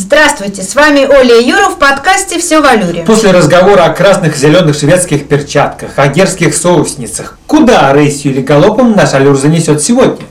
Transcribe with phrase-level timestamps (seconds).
[0.00, 3.02] Здравствуйте, с вами Оля и Юра в подкасте «Все в Алюре».
[3.02, 8.94] После разговора о красных и зеленых шведских перчатках, о дерзких соусницах, куда рысью или галопом
[8.94, 10.24] наш Алюр занесет сегодня?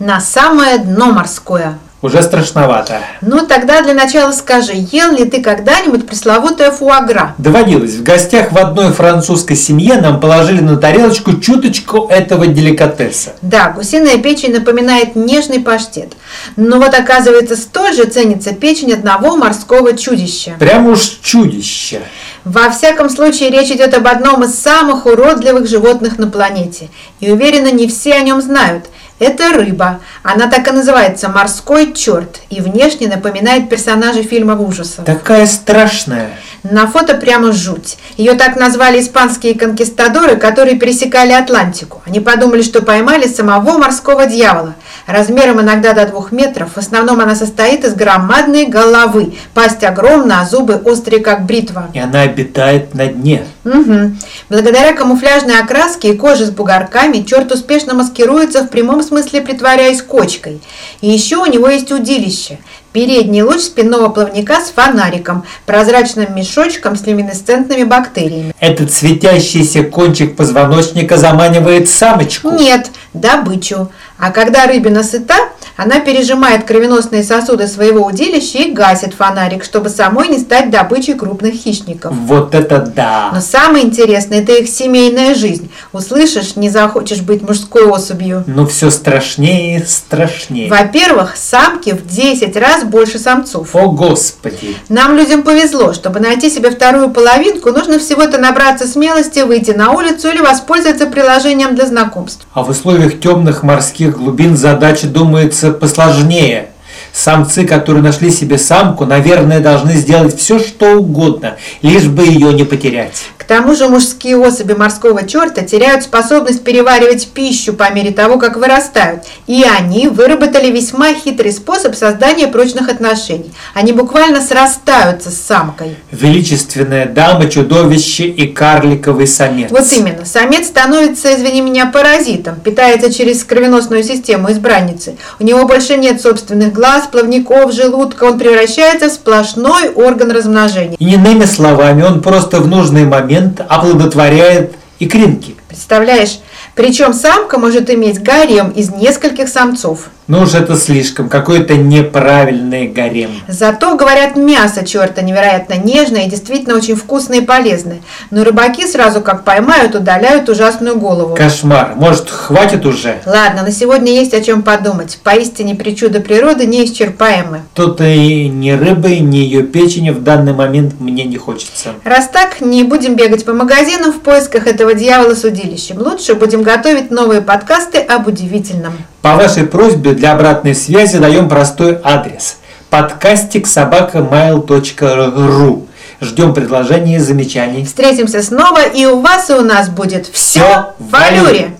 [0.00, 1.78] На самое дно морское.
[2.04, 2.98] Уже страшновато.
[3.22, 7.34] Ну, тогда для начала скажи, ел ли ты когда-нибудь пресловутое фуагра?
[7.38, 7.94] Доводилось.
[7.94, 13.32] В гостях в одной французской семье нам положили на тарелочку чуточку этого деликатеса.
[13.40, 16.12] Да, гусиная печень напоминает нежный паштет.
[16.56, 20.56] Но вот оказывается, столь же ценится печень одного морского чудища.
[20.58, 22.02] Прямо уж чудище.
[22.44, 26.90] Во всяком случае, речь идет об одном из самых уродливых животных на планете.
[27.20, 28.84] И уверена, не все о нем знают.
[29.18, 30.00] Это рыба.
[30.22, 35.04] Она так и называется «Морской черт» и внешне напоминает персонажа фильмов ужасов.
[35.04, 36.30] Такая страшная.
[36.64, 37.98] На фото прямо жуть.
[38.16, 42.00] Ее так назвали испанские конкистадоры, которые пересекали Атлантику.
[42.06, 44.74] Они подумали, что поймали самого морского дьявола.
[45.06, 46.70] Размером иногда до двух метров.
[46.74, 49.34] В основном она состоит из громадной головы.
[49.52, 51.90] Пасть огромна, а зубы острые, как бритва.
[51.92, 53.44] И она обитает на дне.
[53.66, 54.12] Угу.
[54.48, 60.62] Благодаря камуфляжной окраске и коже с бугорками черт успешно маскируется в прямом смысле притворяясь кочкой.
[61.02, 62.58] И еще у него есть удилище.
[62.94, 68.54] Передний луч спинного плавника с фонариком, прозрачным мешочком с люминесцентными бактериями.
[68.60, 72.52] Этот светящийся кончик позвоночника заманивает самочку.
[72.52, 73.90] Нет, добычу.
[74.18, 75.34] А когда рыбина сыта,
[75.76, 81.54] она пережимает кровеносные сосуды своего удилища и гасит фонарик, чтобы самой не стать добычей крупных
[81.54, 82.14] хищников.
[82.14, 83.30] Вот это да!
[83.34, 85.70] Но самое интересное– это их семейная жизнь.
[85.92, 88.44] Услышишь, не захочешь быть мужской особью.
[88.46, 90.70] Ну все страшнее и страшнее.
[90.70, 93.74] Во-первых, самки в 10 раз больше самцов.
[93.74, 94.76] О, Господи!
[94.88, 95.92] Нам, людям, повезло.
[95.92, 101.74] Чтобы найти себе вторую половинку, нужно всего-то набраться смелости, выйти на улицу или воспользоваться приложением
[101.74, 102.46] для знакомств.
[102.52, 106.68] А в условиях темных морских глубин задача, думается, посложнее.
[107.12, 112.64] Самцы, которые нашли себе самку, наверное, должны сделать все, что угодно, лишь бы ее не
[112.64, 113.22] потерять.
[113.44, 118.56] К тому же мужские особи морского черта теряют способность переваривать пищу по мере того, как
[118.56, 119.24] вырастают.
[119.46, 123.52] И они выработали весьма хитрый способ создания прочных отношений.
[123.74, 125.96] Они буквально срастаются с самкой.
[126.10, 129.70] Величественная дама, чудовище и карликовый самец.
[129.70, 130.24] Вот именно.
[130.24, 135.16] Самец становится, извини меня, паразитом, питается через кровеносную систему избранницы.
[135.38, 138.24] У него больше нет собственных глаз, плавников, желудка.
[138.24, 140.96] Он превращается в сплошной орган размножения.
[140.98, 143.33] И иными словами, он просто в нужный момент
[143.68, 145.56] оплодотворяет икринки.
[145.68, 146.40] Представляешь?
[146.74, 150.08] Причем самка может иметь гарем из нескольких самцов.
[150.26, 153.30] Ну уж это слишком, какой-то неправильный гарем.
[153.46, 158.00] Зато, говорят, мясо черта невероятно нежное и действительно очень вкусное и полезное.
[158.30, 161.34] Но рыбаки сразу как поймают, удаляют ужасную голову.
[161.34, 161.92] Кошмар.
[161.96, 163.20] Может, хватит уже?
[163.26, 165.18] Ладно, на сегодня есть о чем подумать.
[165.22, 167.60] Поистине причуды природы неисчерпаемы.
[167.74, 171.90] Тут и ни рыбы, ни ее печени в данный момент мне не хочется.
[172.02, 175.98] Раз так, не будем бегать по магазинам в поисках этого дьявола с удилищем.
[175.98, 178.94] Лучше будем готовить новые подкасты об удивительном.
[179.24, 182.58] По вашей просьбе для обратной связи даем простой адрес.
[182.90, 185.86] Подкастик собакамайл.ру
[186.20, 187.86] Ждем предложений и замечаний.
[187.86, 191.70] Встретимся снова, и у вас и у нас будет все в Валюре.